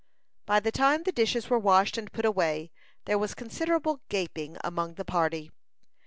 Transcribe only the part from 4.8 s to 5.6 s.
the party.